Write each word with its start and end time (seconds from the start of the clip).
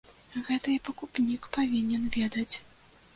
Гэта 0.45 0.69
і 0.75 0.77
пакупнік 0.87 1.43
павінен 1.57 2.09
ведаць. 2.17 2.55